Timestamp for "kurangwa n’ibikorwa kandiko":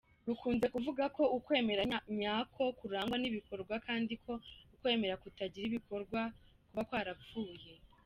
2.79-4.31